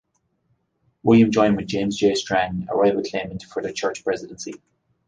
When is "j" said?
1.95-2.15